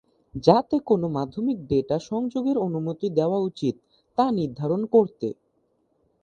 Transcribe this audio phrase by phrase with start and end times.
[0.43, 3.75] যাতে কোন মাধ্যমিক ডেটা সংযোগের অনুমতি দেওয়া উচিত,
[4.17, 5.27] তা নির্ধারণ করতে।